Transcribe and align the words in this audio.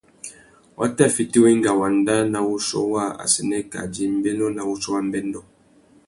Wa 0.77 0.87
tà 0.97 1.05
fiti 1.15 1.37
wenga 1.43 1.71
wanda 1.79 2.15
nà 2.31 2.39
wuchiô 2.47 2.81
waā 2.93 3.07
assênē 3.23 3.57
kā 3.71 3.81
djï 3.93 4.03
mbénô 4.17 4.45
nà 4.51 4.61
wuchiô 4.69 4.89
wa 4.95 5.01
mbêndô. 5.07 5.41